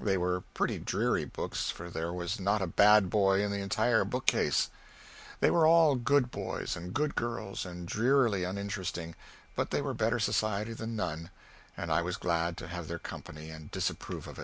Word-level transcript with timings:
They 0.00 0.16
were 0.16 0.40
pretty 0.40 0.78
dreary 0.78 1.26
books, 1.26 1.68
for 1.68 1.90
there 1.90 2.10
was 2.10 2.40
not 2.40 2.62
a 2.62 2.66
bad 2.66 3.10
boy 3.10 3.44
in 3.44 3.50
the 3.50 3.58
entire 3.60 4.02
bookcase. 4.06 4.70
They 5.40 5.50
were 5.50 5.66
all 5.66 5.94
good 5.94 6.30
boys 6.30 6.74
and 6.74 6.94
good 6.94 7.14
girls 7.14 7.66
and 7.66 7.86
drearily 7.86 8.44
uninteresting, 8.44 9.14
but 9.54 9.72
they 9.72 9.82
were 9.82 9.92
better 9.92 10.18
society 10.18 10.72
than 10.72 10.96
none, 10.96 11.28
and 11.76 11.92
I 11.92 12.00
was 12.00 12.16
glad 12.16 12.56
to 12.56 12.68
have 12.68 12.88
their 12.88 12.98
company 12.98 13.50
and 13.50 13.70
disapprove 13.70 14.26
of 14.26 14.38
it. 14.38 14.42